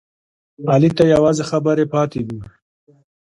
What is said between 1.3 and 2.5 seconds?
خبرې پاتې دي.